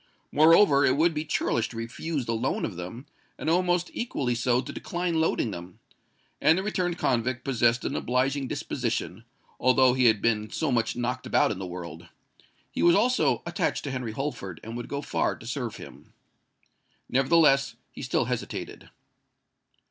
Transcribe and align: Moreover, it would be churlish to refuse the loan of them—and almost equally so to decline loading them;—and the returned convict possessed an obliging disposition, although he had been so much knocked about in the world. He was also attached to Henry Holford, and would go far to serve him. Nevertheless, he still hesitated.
Moreover, 0.31 0.83
it 0.83 0.97
would 0.97 1.13
be 1.13 1.25
churlish 1.25 1.69
to 1.69 1.77
refuse 1.77 2.25
the 2.25 2.33
loan 2.33 2.65
of 2.65 2.75
them—and 2.75 3.49
almost 3.51 3.91
equally 3.93 4.33
so 4.33 4.59
to 4.59 4.73
decline 4.73 5.21
loading 5.21 5.51
them;—and 5.51 6.57
the 6.57 6.63
returned 6.63 6.97
convict 6.97 7.45
possessed 7.45 7.85
an 7.85 7.95
obliging 7.95 8.47
disposition, 8.47 9.25
although 9.59 9.93
he 9.93 10.05
had 10.05 10.19
been 10.19 10.49
so 10.49 10.71
much 10.71 10.95
knocked 10.95 11.27
about 11.27 11.51
in 11.51 11.59
the 11.59 11.67
world. 11.67 12.07
He 12.71 12.81
was 12.81 12.95
also 12.95 13.43
attached 13.45 13.83
to 13.83 13.91
Henry 13.91 14.13
Holford, 14.13 14.59
and 14.63 14.75
would 14.75 14.87
go 14.87 15.03
far 15.03 15.35
to 15.35 15.45
serve 15.45 15.75
him. 15.75 16.13
Nevertheless, 17.07 17.75
he 17.91 18.01
still 18.01 18.25
hesitated. 18.25 18.89